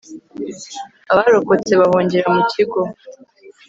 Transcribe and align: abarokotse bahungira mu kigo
abarokotse 1.11 1.71
bahungira 1.81 2.27
mu 2.35 2.43
kigo 2.51 2.81